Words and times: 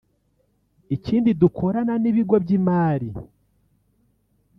Ikindi 0.95 1.29
dukorana 1.41 1.93
n’ibigo 2.01 2.35
by’imari 2.43 3.09